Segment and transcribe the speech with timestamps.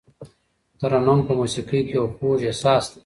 [0.79, 2.97] ترنم په موسیقۍ کې یو خوږ احساس دی.